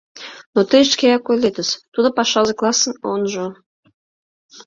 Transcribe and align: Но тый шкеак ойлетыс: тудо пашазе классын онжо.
Но 0.53 0.59
тый 0.69 0.83
шкеак 0.91 1.25
ойлетыс: 1.31 1.69
тудо 1.93 2.07
пашазе 2.17 2.53
классын 2.59 2.93
онжо. 3.11 3.45